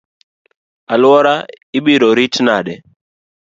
Aluora 0.93 1.35
ibiro 1.77 2.09
rit 2.17 2.35
nade? 2.47 2.75